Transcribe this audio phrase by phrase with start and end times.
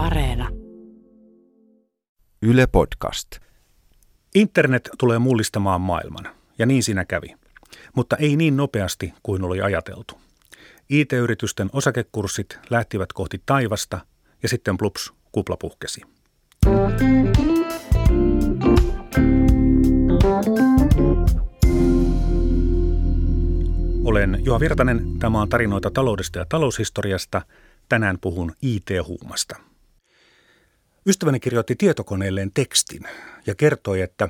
[0.00, 0.48] Areena.
[2.42, 3.28] Yle Podcast.
[4.34, 7.34] Internet tulee mullistamaan maailman, ja niin siinä kävi.
[7.96, 10.20] Mutta ei niin nopeasti kuin oli ajateltu.
[10.90, 14.00] IT-yritysten osakekurssit lähtivät kohti taivasta,
[14.42, 16.02] ja sitten plups, kupla puhkesi.
[24.04, 25.18] Olen Juha Virtanen.
[25.18, 27.42] Tämä on tarinoita taloudesta ja taloushistoriasta.
[27.88, 29.69] Tänään puhun IT-huumasta.
[31.06, 33.02] Ystäväni kirjoitti tietokoneelleen tekstin
[33.46, 34.28] ja kertoi, että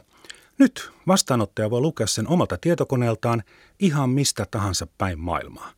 [0.58, 3.42] nyt vastaanottaja voi lukea sen omalta tietokoneeltaan
[3.78, 5.72] ihan mistä tahansa päin maailmaa.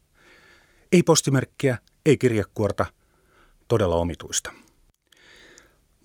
[0.92, 2.86] Ei postimerkkiä, ei kirjekuorta,
[3.68, 4.52] todella omituista.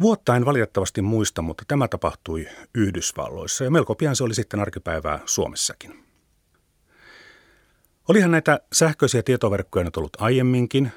[0.01, 5.19] Vuotta en valitettavasti muista, mutta tämä tapahtui Yhdysvalloissa ja melko pian se oli sitten arkipäivää
[5.25, 6.03] Suomessakin.
[8.07, 10.91] Olihan näitä sähköisiä tietoverkkoja nyt ollut aiemminkin.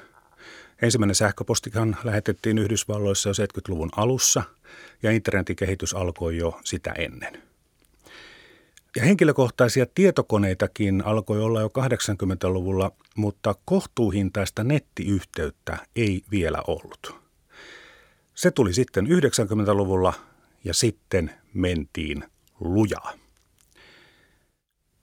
[0.81, 4.43] Ensimmäinen sähköpostihan lähetettiin Yhdysvalloissa jo 70-luvun alussa
[5.03, 7.41] ja internetin kehitys alkoi jo sitä ennen.
[8.95, 17.15] Ja henkilökohtaisia tietokoneitakin alkoi olla jo 80-luvulla, mutta kohtuuhintaista nettiyhteyttä ei vielä ollut.
[18.35, 20.13] Se tuli sitten 90-luvulla
[20.63, 22.23] ja sitten mentiin
[22.59, 23.13] lujaa.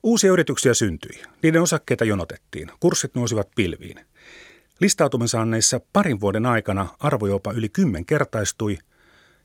[0.03, 1.23] Uusia yrityksiä syntyi.
[1.43, 2.71] Niiden osakkeita jonotettiin.
[2.81, 4.08] Kurssit nousivat pilviin.
[4.81, 8.79] Listautumisanneissa parin vuoden aikana arvo jopa yli kymmenkertaistui,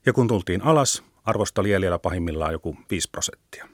[0.06, 3.68] ja kun tultiin alas, arvosta oli jäljellä pahimmillaan joku 5 prosenttia.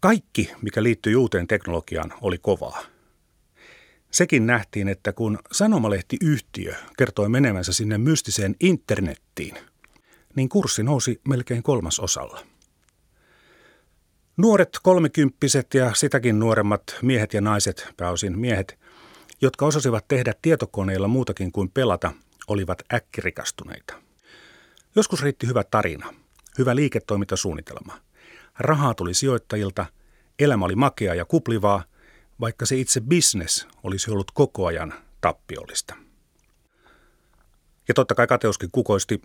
[0.00, 2.82] Kaikki, mikä liittyi uuteen teknologiaan, oli kovaa.
[4.10, 9.54] Sekin nähtiin, että kun sanomalehtiyhtiö kertoi menemänsä sinne mystiseen internettiin,
[10.36, 12.46] niin kurssi nousi melkein kolmasosalla.
[14.36, 18.78] Nuoret kolmekymppiset ja sitäkin nuoremmat miehet ja naiset, pääosin miehet,
[19.40, 22.12] jotka osasivat tehdä tietokoneilla muutakin kuin pelata,
[22.48, 23.94] olivat äkkirikastuneita.
[24.96, 26.14] Joskus riitti hyvä tarina,
[26.58, 27.98] hyvä liiketoimintasuunnitelma.
[28.58, 29.86] Rahaa tuli sijoittajilta,
[30.38, 31.84] elämä oli makea ja kuplivaa,
[32.40, 35.94] vaikka se itse business olisi ollut koko ajan tappiollista.
[37.88, 39.22] Ja totta kai kateuskin kukoisti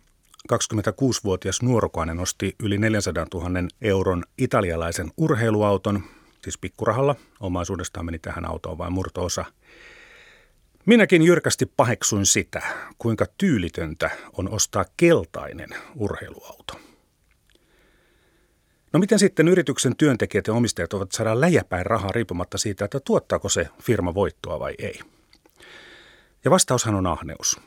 [0.53, 3.49] 26-vuotias nuorukainen osti yli 400 000
[3.81, 6.03] euron italialaisen urheiluauton,
[6.43, 7.15] siis pikkurahalla.
[7.39, 9.45] Omaisuudestaan meni tähän autoon vain murtoosa.
[10.85, 12.61] Minäkin jyrkästi paheksuin sitä,
[12.97, 16.73] kuinka tyylitöntä on ostaa keltainen urheiluauto.
[18.93, 23.49] No miten sitten yrityksen työntekijät ja omistajat ovat saada läjäpäin rahaa riippumatta siitä, että tuottaako
[23.49, 24.99] se firma voittoa vai ei?
[26.45, 27.59] Ja vastaushan on ahneus.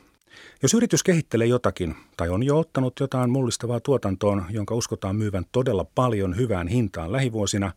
[0.63, 5.85] Jos yritys kehittelee jotakin tai on jo ottanut jotain mullistavaa tuotantoon, jonka uskotaan myyvän todella
[5.95, 7.71] paljon hyvään hintaan lähivuosina,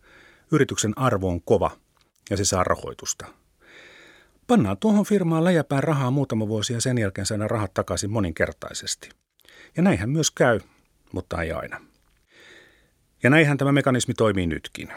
[0.52, 1.70] yrityksen arvo on kova
[2.30, 3.26] ja se saa rahoitusta.
[4.50, 9.10] Pannaan tuohon firmaan läjäpään rahaa muutama vuosi ja sen jälkeen saadaan rahat takaisin moninkertaisesti.
[9.76, 10.60] Ja näinhän myös käy,
[11.12, 11.80] mutta ei aina.
[13.22, 14.92] Ja näinhän tämä mekanismi toimii nytkin.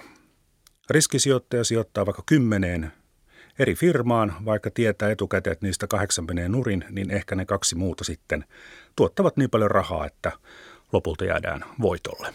[0.89, 2.91] Riskisijoittaja sijoittaa vaikka kymmeneen
[3.59, 8.03] eri firmaan, vaikka tietää etukäteen, että niistä kahdeksan menee nurin, niin ehkä ne kaksi muuta
[8.03, 8.45] sitten
[8.95, 10.31] tuottavat niin paljon rahaa, että
[10.93, 12.33] lopulta jäädään voitolle.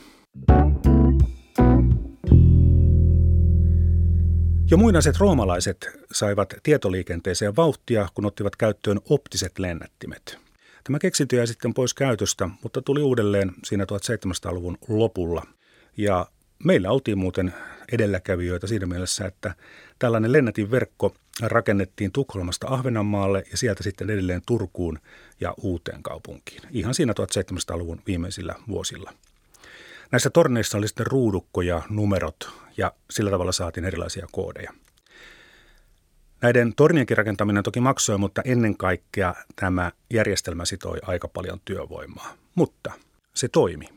[4.70, 10.38] Jo muinaiset roomalaiset saivat tietoliikenteeseen vauhtia, kun ottivat käyttöön optiset lennättimet.
[10.84, 15.46] Tämä keksintö jäi sitten pois käytöstä, mutta tuli uudelleen siinä 1700-luvun lopulla.
[15.96, 16.26] Ja
[16.64, 17.54] meillä oltiin muuten
[17.92, 19.54] edelläkävijöitä siinä mielessä, että
[19.98, 24.98] tällainen lennätin verkko rakennettiin Tukholmasta Ahvenanmaalle ja sieltä sitten edelleen Turkuun
[25.40, 26.62] ja uuteen kaupunkiin.
[26.70, 29.12] Ihan siinä 1700-luvun viimeisillä vuosilla.
[30.12, 34.72] Näissä torneissa oli sitten ruudukko ja numerot ja sillä tavalla saatiin erilaisia koodeja.
[36.42, 42.34] Näiden tornienkin rakentaminen toki maksoi, mutta ennen kaikkea tämä järjestelmä sitoi aika paljon työvoimaa.
[42.54, 42.92] Mutta
[43.34, 43.88] se toimi.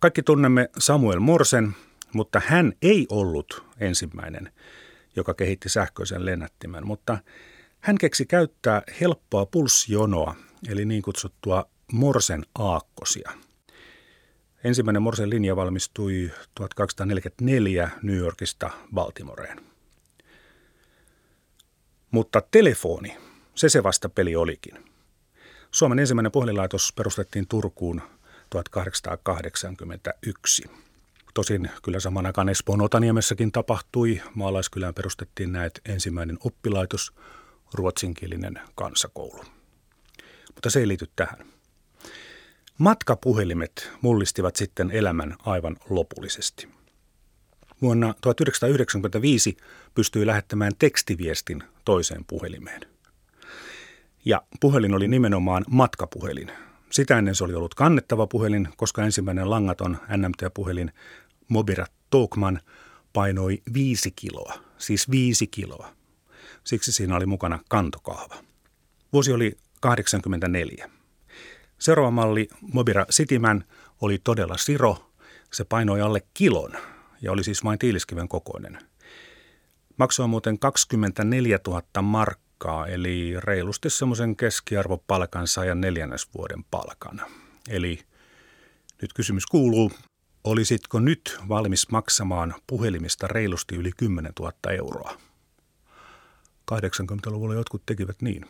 [0.00, 1.74] Kaikki tunnemme Samuel Morsen,
[2.12, 4.52] mutta hän ei ollut ensimmäinen,
[5.16, 7.18] joka kehitti sähköisen lennättimen, mutta
[7.80, 10.34] hän keksi käyttää helppoa pulssijonoa,
[10.68, 13.30] eli niin kutsuttua Morsen aakkosia.
[14.64, 19.60] Ensimmäinen Morsen linja valmistui 1244 New Yorkista Baltimoreen.
[22.10, 23.16] Mutta telefoni,
[23.54, 24.84] se se vasta peli olikin.
[25.70, 28.02] Suomen ensimmäinen puhelinlaitos perustettiin Turkuun
[28.50, 30.62] 1881.
[31.34, 34.22] Tosin kyllä saman aikaan Espoon Otaniemessäkin tapahtui.
[34.34, 37.12] Maalaiskylään perustettiin näet ensimmäinen oppilaitos,
[37.74, 39.44] ruotsinkielinen kansakoulu.
[40.54, 41.57] Mutta se ei liity tähän.
[42.78, 46.68] Matkapuhelimet mullistivat sitten elämän aivan lopullisesti.
[47.82, 49.56] Vuonna 1995
[49.94, 52.80] pystyi lähettämään tekstiviestin toiseen puhelimeen.
[54.24, 56.52] Ja puhelin oli nimenomaan matkapuhelin.
[56.90, 60.92] Sitä ennen se oli ollut kannettava puhelin, koska ensimmäinen langaton NMT-puhelin
[61.48, 62.60] Mobira Talkman
[63.12, 65.92] painoi viisi kiloa, siis viisi kiloa.
[66.64, 68.36] Siksi siinä oli mukana kantokahva.
[69.12, 70.97] Vuosi oli 84.
[71.78, 73.64] Seuraava malli, Mobira Cityman,
[74.00, 75.12] oli todella siro.
[75.52, 76.72] Se painoi alle kilon
[77.22, 78.78] ja oli siis vain tiiliskiven kokoinen.
[79.96, 87.20] Maksoi muuten 24 000 markkaa, eli reilusti semmoisen keskiarvopalkan saajan neljännesvuoden palkan.
[87.68, 88.00] Eli
[89.02, 89.92] nyt kysymys kuuluu,
[90.44, 95.16] olisitko nyt valmis maksamaan puhelimista reilusti yli 10 000 euroa?
[96.72, 98.46] 80-luvulla jotkut tekivät niin.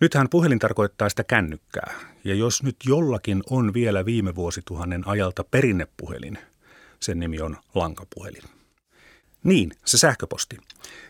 [0.00, 6.38] Nythän puhelin tarkoittaa sitä kännykkää, ja jos nyt jollakin on vielä viime vuosituhannen ajalta perinnepuhelin,
[7.00, 8.42] sen nimi on lankapuhelin.
[9.44, 10.56] Niin, se sähköposti.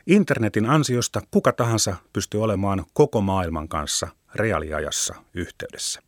[0.06, 6.00] Internetin ansiosta kuka tahansa pystyy olemaan koko maailman kanssa reaaliajassa yhteydessä.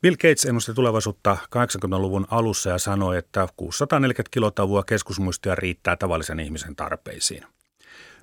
[0.00, 6.76] Bill Gates ennusti tulevaisuutta 80-luvun alussa ja sanoi, että 640 kilotavua keskusmuistia riittää tavallisen ihmisen
[6.76, 7.44] tarpeisiin.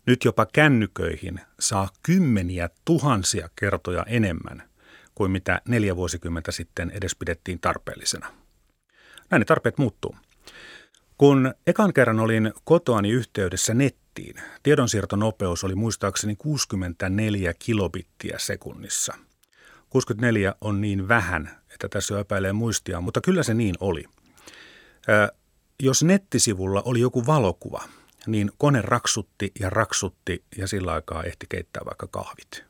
[0.09, 4.63] Nyt jopa kännyköihin saa kymmeniä tuhansia kertoja enemmän
[5.15, 8.27] kuin mitä neljä vuosikymmentä sitten edes pidettiin tarpeellisena.
[9.29, 10.15] Näin ne tarpeet muuttuu.
[11.17, 19.13] Kun ekan kerran olin kotoani yhteydessä nettiin, tiedonsiirtonopeus oli muistaakseni 64 kilobittiä sekunnissa.
[19.89, 24.03] 64 on niin vähän, että tässä epäilee muistia, mutta kyllä se niin oli.
[25.09, 25.33] Ö,
[25.79, 27.83] jos nettisivulla oli joku valokuva,
[28.31, 32.63] niin kone raksutti ja raksutti ja sillä aikaa ehti keittää vaikka kahvit.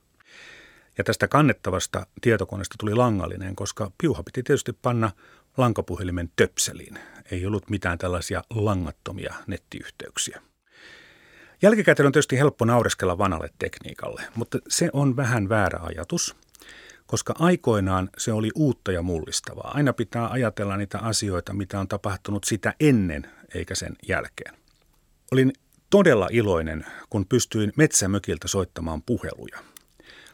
[0.97, 5.11] Ja tästä kannettavasta tietokoneesta tuli langallinen, koska piuha piti tietysti panna
[5.57, 7.00] lankapuhelimen töpseliin.
[7.31, 10.41] Ei ollut mitään tällaisia langattomia nettiyhteyksiä.
[11.62, 16.35] Jälkikäteen on tietysti helppo naureskella vanhalle tekniikalle, mutta se on vähän väärä ajatus,
[17.05, 19.71] koska aikoinaan se oli uutta ja mullistavaa.
[19.73, 24.58] Aina pitää ajatella niitä asioita, mitä on tapahtunut sitä ennen eikä sen jälkeen.
[25.31, 25.53] Olin
[25.89, 29.59] todella iloinen, kun pystyin metsämökiltä soittamaan puheluja.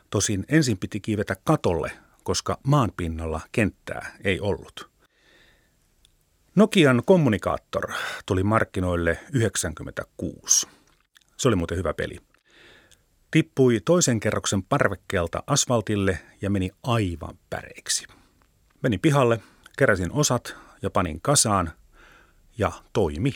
[0.09, 1.91] Tosin ensin piti kiivetä katolle,
[2.23, 4.89] koska maanpinnalla kenttää ei ollut.
[6.55, 7.91] Nokian kommunikaattor
[8.25, 10.67] tuli markkinoille 96.
[11.37, 12.19] Se oli muuten hyvä peli.
[13.31, 18.07] Tippui toisen kerroksen parvekkeelta asfaltille ja meni aivan päreiksi.
[18.83, 19.39] Menin pihalle,
[19.77, 21.71] keräsin osat ja panin kasaan
[22.57, 23.33] ja toimi.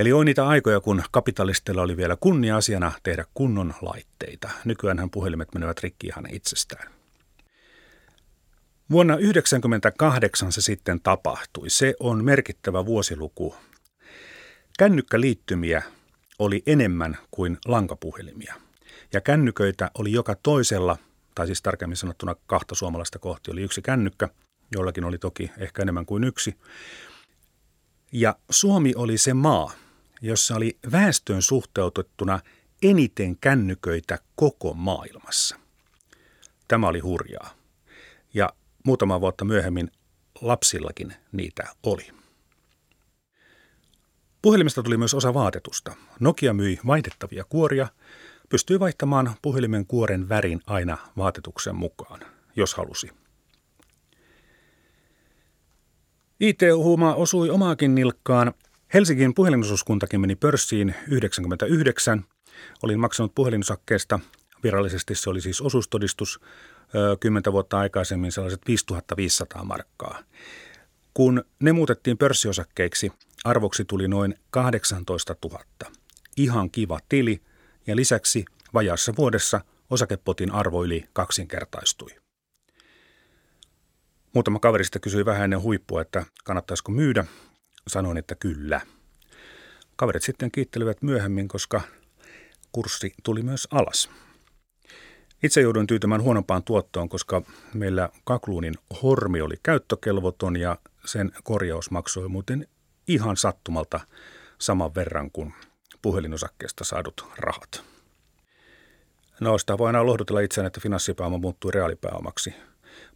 [0.00, 4.50] Eli oli niitä aikoja, kun kapitalistilla oli vielä kunnia-asiana tehdä kunnon laitteita.
[4.64, 6.92] Nykyään puhelimet menevät rikki ihan itsestään.
[8.90, 11.70] Vuonna 1998 se sitten tapahtui.
[11.70, 13.54] Se on merkittävä vuosiluku.
[14.78, 15.82] Kännykkäliittymiä
[16.38, 18.54] oli enemmän kuin lankapuhelimia.
[19.12, 20.96] Ja kännyköitä oli joka toisella,
[21.34, 24.28] tai siis tarkemmin sanottuna kahta suomalaista kohti, oli yksi kännykkä,
[24.72, 26.54] jollakin oli toki ehkä enemmän kuin yksi.
[28.12, 29.72] Ja Suomi oli se maa,
[30.20, 32.40] jossa oli väestöön suhteutettuna
[32.82, 35.56] eniten kännyköitä koko maailmassa.
[36.68, 37.50] Tämä oli hurjaa.
[38.34, 38.50] Ja
[38.84, 39.90] muutama vuotta myöhemmin
[40.40, 42.06] lapsillakin niitä oli.
[44.42, 45.94] Puhelimesta tuli myös osa vaatetusta.
[46.20, 47.88] Nokia myi vaihdettavia kuoria,
[48.48, 52.20] pystyi vaihtamaan puhelimen kuoren värin aina vaatetuksen mukaan,
[52.56, 53.10] jos halusi.
[56.40, 58.54] IT-huuma osui omaakin nilkkaan.
[58.94, 62.24] Helsingin puhelinosuuskuntakin meni pörssiin 99.
[62.82, 64.20] Olin maksanut puhelinosakkeesta.
[64.62, 66.40] Virallisesti se oli siis osuustodistus
[67.20, 70.22] kymmentä vuotta aikaisemmin sellaiset 5500 markkaa.
[71.14, 73.12] Kun ne muutettiin pörssiosakkeiksi,
[73.44, 75.64] arvoksi tuli noin 18 000.
[76.36, 77.42] Ihan kiva tili
[77.86, 78.44] ja lisäksi
[78.74, 82.10] vajassa vuodessa osakepotin arvo yli kaksinkertaistui.
[84.34, 87.24] Muutama kaverista kysyi vähän ennen huippua, että kannattaisiko myydä.
[87.90, 88.80] Sanoin, että kyllä.
[89.96, 91.80] Kaverit sitten kiittelivät myöhemmin, koska
[92.72, 94.10] kurssi tuli myös alas.
[95.42, 97.42] Itse jouduin tyytymään huonompaan tuottoon, koska
[97.74, 102.66] meillä kakluunin hormi oli käyttökelvoton ja sen korjaus maksoi muuten
[103.08, 104.00] ihan sattumalta
[104.58, 105.54] saman verran kuin
[106.02, 107.84] puhelinosakkeesta saadut rahat.
[109.40, 112.54] No sitä voi aina lohdutella itseään, että finanssipääoma muuttui reaalipääomaksi,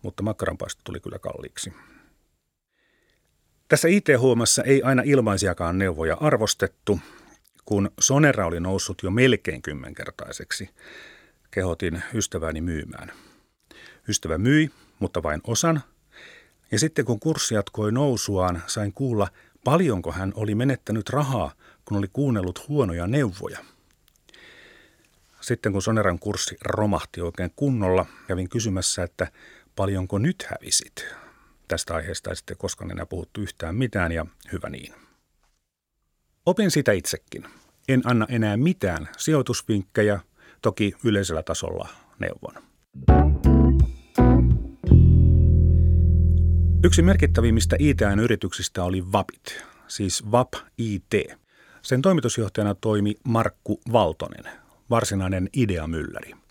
[0.02, 1.73] mutta makkaranpaisto tuli kyllä kalliiksi.
[3.75, 7.00] Tässä IT-huomassa ei aina ilmaisiakaan neuvoja arvostettu,
[7.64, 10.71] kun Sonera oli noussut jo melkein kymmenkertaiseksi–
[11.50, 13.12] kehotin ystäväni myymään.
[14.09, 15.83] Ystävä myi, mutta vain osan.
[16.71, 19.28] Ja sitten kun kurssi jatkoi nousuaan, sain kuulla,
[19.64, 21.52] paljonko hän oli menettänyt rahaa,
[21.85, 23.59] kun oli kuunnellut huonoja neuvoja.
[25.40, 29.28] sitten kun Soneran kurssi romahti oikein kunnolla, kävin kysymässä, että
[29.76, 31.24] paljonko nyt hävisit.
[31.75, 34.95] Tästä aiheesta ei sitten koskaan enää puhuttu yhtään mitään ja hyvä niin.
[36.47, 37.45] Opin sitä itsekin.
[37.88, 40.21] En anna enää mitään sijoitusvinkkejä,
[40.62, 41.88] toki yleisellä tasolla
[42.19, 42.62] neuvon.
[46.85, 51.12] Yksi merkittävimmistä IT-yrityksistä oli Vapit, siis VAP IT.
[51.83, 54.52] Sen toimitusjohtajana toimi Markku Valtonen,
[54.90, 56.44] varsinainen ideamylläri.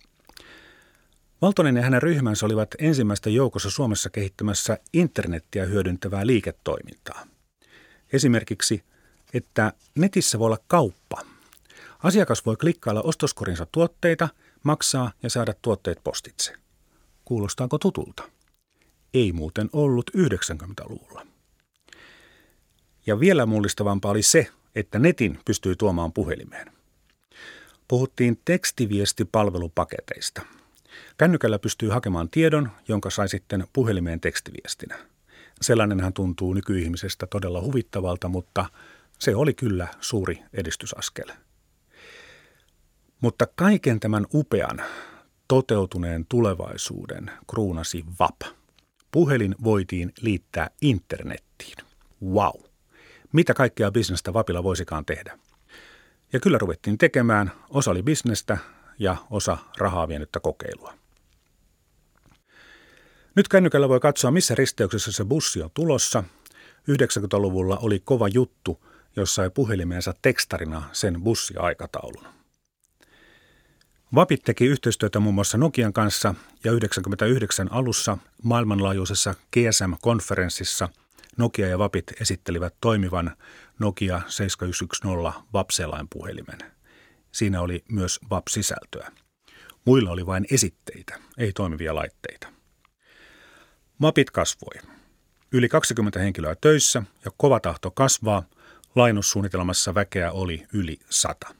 [1.44, 7.28] Valtonen ja hänen ryhmänsä olivat ensimmäistä joukossa Suomessa kehittämässä internettiä hyödyntävää liiketoimintaa.
[8.14, 8.84] Esimerkiksi,
[9.34, 11.22] että netissä voi olla kauppa.
[12.04, 14.30] Asiakas voi klikkailla ostoskorinsa tuotteita,
[14.64, 16.54] maksaa ja saada tuotteet postitse.
[17.26, 18.24] Kuulostaako tutulta?
[19.14, 21.28] Ei muuten ollut 90-luvulla.
[23.06, 26.72] Ja vielä mullistavampaa oli se, että netin pystyy tuomaan puhelimeen.
[27.88, 30.42] Puhuttiin tekstiviestipalvelupaketeista.
[31.18, 34.98] Kännykällä pystyy hakemaan tiedon, jonka sai sitten puhelimeen tekstiviestinä.
[35.62, 38.66] Sellainenhan tuntuu nykyihmisestä todella huvittavalta, mutta
[39.20, 41.28] se oli kyllä suuri edistysaskel.
[43.22, 44.82] Mutta kaiken tämän upean,
[45.48, 48.42] toteutuneen tulevaisuuden kruunasi VAP.
[49.12, 51.78] Puhelin voitiin liittää internettiin.
[52.26, 52.62] Wow!
[53.34, 55.40] Mitä kaikkea bisnestä VAPilla voisikaan tehdä?
[56.34, 57.52] Ja kyllä ruvettiin tekemään.
[57.70, 58.58] Osa oli bisnestä
[59.00, 60.94] ja osa rahaa vienyttä kokeilua.
[63.36, 66.24] Nyt kännykällä voi katsoa, missä risteyksessä se bussi on tulossa.
[66.92, 68.86] 90-luvulla oli kova juttu,
[69.16, 72.26] jossa sai puhelimeensa tekstarina sen bussiaikataulun.
[74.16, 80.90] Vapit teki yhteistyötä muun muassa Nokian kanssa ja 99 alussa maailmanlaajuisessa GSM-konferenssissa
[81.38, 83.36] Nokia ja Vapit esittelivät toimivan
[83.80, 86.60] Nokia 7110 Vapselain puhelimen.
[87.34, 89.12] Siinä oli myös VAP-sisältöä.
[89.86, 92.48] Muilla oli vain esitteitä, ei toimivia laitteita.
[93.98, 94.92] Mapit kasvoi.
[95.52, 98.44] Yli 20 henkilöä töissä ja kova tahto kasvaa.
[98.96, 101.56] Lainussuunnitelmassa väkeä oli yli 100.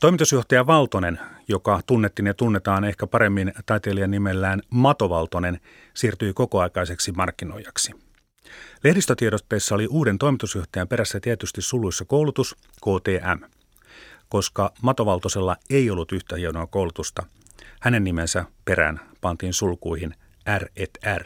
[0.00, 5.60] Toimitusjohtaja Valtonen, joka tunnettiin ja tunnetaan ehkä paremmin taiteilijan nimellään Mato Valtonen,
[5.94, 7.92] siirtyi kokoaikaiseksi markkinoijaksi.
[8.84, 13.55] Lehdistötiedotteissa oli uuden toimitusjohtajan perässä tietysti suluissa koulutus, KTM.
[14.28, 17.26] Koska Matovaltosella ei ollut yhtä hienoa koulutusta,
[17.80, 20.14] hänen nimensä perään pantiin sulkuihin
[20.58, 21.24] R et R.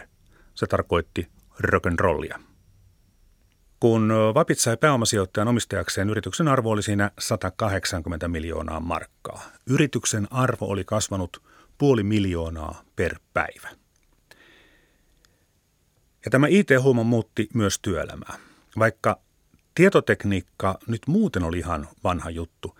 [0.54, 1.28] Se tarkoitti
[1.62, 2.40] rock'n'rollia.
[3.80, 9.42] Kun Vapit sai pääomasijoittajan omistajakseen, yrityksen arvo oli siinä 180 miljoonaa markkaa.
[9.66, 11.42] Yrityksen arvo oli kasvanut
[11.78, 13.68] puoli miljoonaa per päivä.
[16.24, 18.34] Ja tämä IT-huuma muutti myös työelämää.
[18.78, 19.20] Vaikka
[19.74, 22.78] tietotekniikka nyt muuten oli ihan vanha juttu,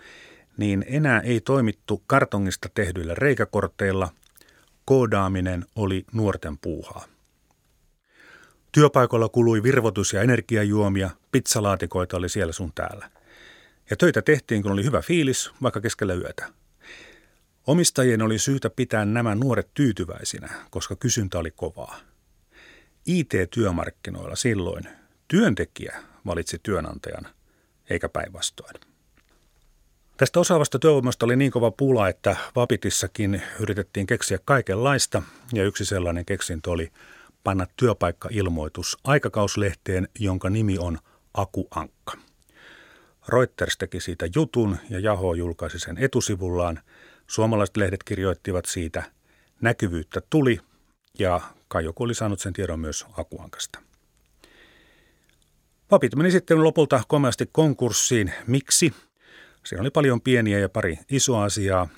[0.57, 4.09] niin enää ei toimittu kartongista tehdyillä reikäkorteilla.
[4.85, 7.05] Koodaaminen oli nuorten puuhaa.
[8.73, 13.11] Työpaikoilla kului virvotus- ja energiajuomia, pizzalaatikoita oli siellä sun täällä.
[13.91, 16.53] Ja töitä tehtiin, kun oli hyvä fiilis, vaikka keskellä yötä.
[17.67, 22.01] Omistajien oli syytä pitää nämä nuoret tyytyväisinä, koska kysyntä oli kovaa.
[23.07, 24.85] IT-työmarkkinoilla silloin
[25.29, 27.27] työntekijä valitsi työnantajan,
[27.91, 28.75] eikä päinvastoin.
[30.17, 35.23] Tästä osaavasta työvoimasta oli niin kova pula, että Vapitissakin yritettiin keksiä kaikenlaista,
[35.53, 36.93] ja yksi sellainen keksintö oli
[37.45, 40.99] panna työpaikkailmoitus aikakauslehteen, jonka nimi on
[41.35, 42.17] Aku Ankka.
[43.29, 46.81] Reuters teki siitä jutun ja Jaho julkaisi sen etusivullaan.
[47.27, 49.03] Suomalaiset lehdet kirjoittivat siitä,
[49.61, 50.61] näkyvyyttä tuli
[51.19, 53.90] ja kai joku oli saanut sen tiedon myös Akuankasta.
[55.91, 58.33] Papit meni sitten lopulta komeasti konkurssiin.
[58.47, 58.95] Miksi?
[59.67, 61.89] Siinä oli paljon pieniä ja pari isoa asiaa.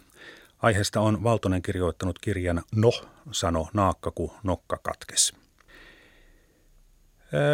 [0.58, 2.90] Aiheesta on Valtonen kirjoittanut kirjan No,
[3.32, 5.32] sano naakka, kun nokka katkes.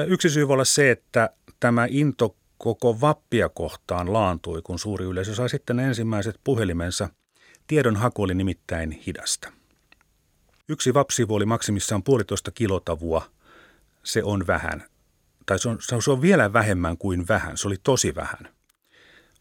[0.07, 1.30] Yksi syy voi olla se, että
[1.61, 7.09] tämä into koko vappia kohtaan laantui, kun suuri yleisö sai sitten ensimmäiset puhelimensa.
[7.66, 9.52] Tiedon haku oli nimittäin hidasta.
[10.68, 13.23] Yksi vapsivu oli maksimissaan puolitoista kilotavua.
[14.02, 14.85] Se on vähän.
[15.49, 17.57] Tai se on, se on vielä vähemmän kuin vähän.
[17.57, 18.49] Se oli tosi vähän.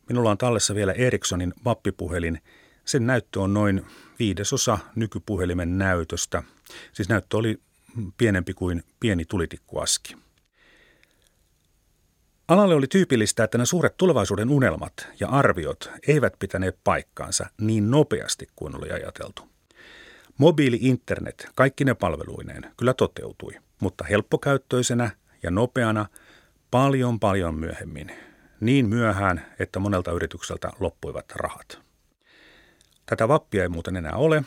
[0.10, 2.42] Minulla on tallessa vielä Ericssonin vappipuhelin.
[2.86, 3.86] Sen näyttö on noin
[4.20, 6.44] viidesosa nykypuhelimen näytöstä.
[6.94, 7.60] Siis näyttö oli
[8.18, 10.16] pienempi kuin pieni tulitikkuaski.
[12.48, 18.48] Alalle oli tyypillistä, että ne suuret tulevaisuuden unelmat ja arviot eivät pitäneet paikkaansa niin nopeasti
[18.56, 19.50] kuin oli ajateltu.
[20.38, 25.12] Mobiili-internet, kaikki ne palveluineen, kyllä toteutui, mutta helppokäyttöisenä
[25.44, 26.06] ja nopeana
[26.72, 28.12] paljon paljon myöhemmin.
[28.60, 31.80] Niin myöhään, että monelta yritykseltä loppuivat rahat.
[33.06, 34.44] Tätä vappia ei muuten enää ole.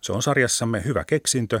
[0.00, 1.60] Se on sarjassamme hyvä keksintö,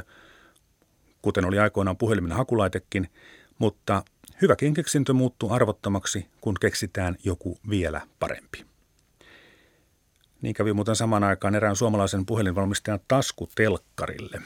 [1.22, 3.10] kuten oli aikoinaan puhelimen hakulaitekin,
[3.58, 4.02] mutta
[4.42, 8.66] hyväkin keksintö muuttuu arvottomaksi, kun keksitään joku vielä parempi.
[10.42, 14.42] Niin kävi muuten samaan aikaan erään suomalaisen puhelinvalmistajan taskutelkkarille.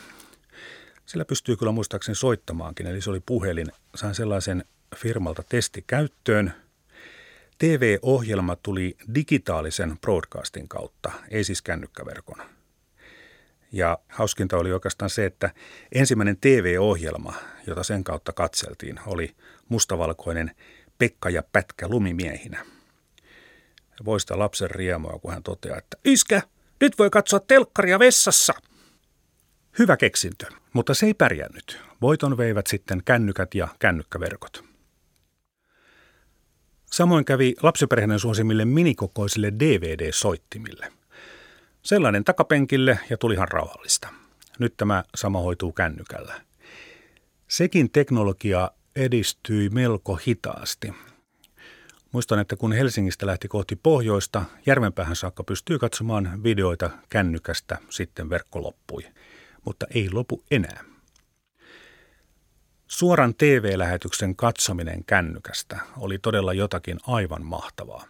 [1.06, 3.66] Sillä pystyy kyllä muistaakseni soittamaankin, eli se oli puhelin.
[3.94, 4.64] Sain sellaisen
[4.96, 6.52] firmalta testikäyttöön.
[7.58, 12.42] TV-ohjelma tuli digitaalisen broadcastin kautta, ei siis kännykkäverkon.
[13.72, 15.50] Ja hauskinta oli oikeastaan se, että
[15.92, 17.34] ensimmäinen TV-ohjelma,
[17.66, 19.34] jota sen kautta katseltiin, oli
[19.68, 20.50] mustavalkoinen
[20.98, 22.66] Pekka ja Pätkä lumimiehinä.
[24.04, 26.42] Voista lapsen riemua, kun hän toteaa, että Iskä,
[26.80, 28.54] nyt voi katsoa telkkaria vessassa.
[29.78, 31.80] Hyvä keksintö, mutta se ei pärjännyt.
[32.02, 34.64] Voiton veivät sitten kännykät ja kännykkäverkot.
[36.84, 40.92] Samoin kävi lapsiperheiden suosimille minikokoisille DVD-soittimille.
[41.82, 44.08] Sellainen takapenkille ja tulihan rauhallista.
[44.58, 46.40] Nyt tämä sama hoituu kännykällä.
[47.48, 50.92] Sekin teknologia edistyi melko hitaasti.
[52.12, 58.62] Muistan, että kun Helsingistä lähti kohti pohjoista, Järvenpäähän saakka pystyy katsomaan videoita kännykästä, sitten verkko
[58.62, 59.02] loppui.
[59.64, 60.84] Mutta ei lopu enää.
[62.86, 68.04] Suoran TV-lähetyksen katsominen kännykästä oli todella jotakin aivan mahtavaa.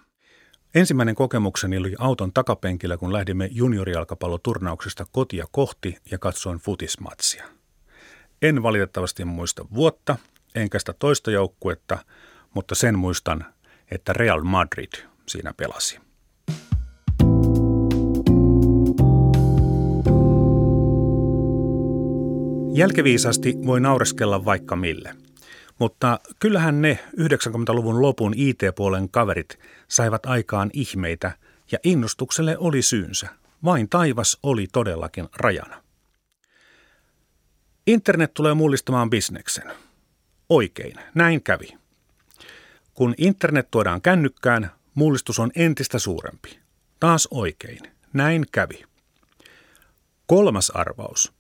[0.75, 7.45] Ensimmäinen kokemukseni oli auton takapenkillä, kun lähdimme juniorijalkapalloturnauksesta kotia kohti ja katsoin futismatsia.
[8.43, 10.17] En valitettavasti muista vuotta,
[10.55, 11.99] enkä sitä toista joukkuetta,
[12.55, 13.55] mutta sen muistan,
[13.91, 14.93] että Real Madrid
[15.29, 16.01] siinä pelasi.
[22.75, 25.17] Jälkeviisasti voi naureskella vaikka mille.
[25.79, 31.33] Mutta kyllähän ne 90-luvun lopun IT-puolen kaverit saivat aikaan ihmeitä
[31.73, 33.29] ja innostukselle oli syynsä.
[33.65, 35.83] Vain taivas oli todellakin rajana.
[37.87, 39.73] Internet tulee mullistamaan bisneksen.
[40.49, 41.69] Oikein, näin kävi.
[42.95, 46.59] Kun internet tuodaan kännykkään, mullistus on entistä suurempi.
[47.01, 47.81] Taas oikein,
[48.13, 48.85] näin kävi.
[50.27, 51.34] Kolmas arvaus.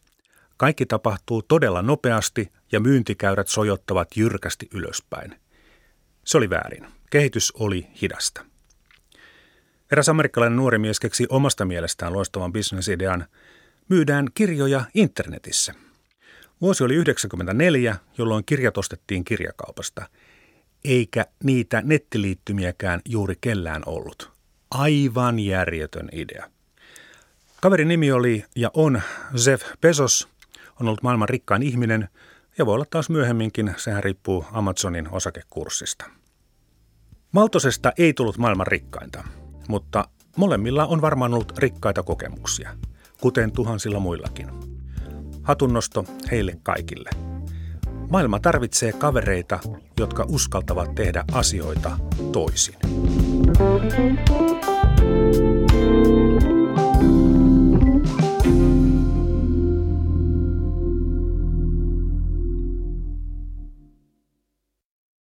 [0.64, 5.40] Kaikki tapahtuu todella nopeasti ja myyntikäyrät sojottavat jyrkästi ylöspäin.
[6.24, 6.86] Se oli väärin.
[7.10, 8.44] Kehitys oli hidasta.
[9.92, 13.26] Eräs amerikkalainen nuori mies keksi omasta mielestään loistavan bisnesidean.
[13.88, 15.74] Myydään kirjoja internetissä.
[16.60, 20.08] Vuosi oli 1994, jolloin kirjat ostettiin kirjakaupasta.
[20.84, 24.30] Eikä niitä nettiliittymiäkään juuri kellään ollut.
[24.70, 26.50] Aivan järjetön idea.
[27.60, 29.02] Kaverin nimi oli ja on
[29.46, 30.28] Jeff Bezos,
[30.80, 32.08] on ollut maailman rikkain ihminen
[32.58, 36.04] ja voi olla taas myöhemminkin, sehän riippuu Amazonin osakekurssista.
[37.32, 39.24] Maltosesta ei tullut maailman rikkainta,
[39.68, 42.76] mutta molemmilla on varmaan ollut rikkaita kokemuksia,
[43.20, 44.50] kuten tuhansilla muillakin.
[45.42, 47.10] Hatunnosto heille kaikille.
[48.10, 49.58] Maailma tarvitsee kavereita,
[50.00, 51.98] jotka uskaltavat tehdä asioita
[52.32, 52.74] toisin.
[53.56, 54.43] Thank you.